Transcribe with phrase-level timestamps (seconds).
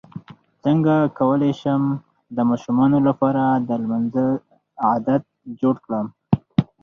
[0.63, 1.81] څنګه کولی شم
[2.35, 4.25] د ماشومانو لپاره د لمانځه
[4.87, 5.23] عادت
[5.61, 6.07] جوړ کړم